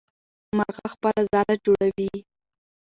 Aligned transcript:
مرغه 0.57 0.85
خپله 0.93 1.21
ځاله 1.31 1.55
جوړوي. 1.65 2.13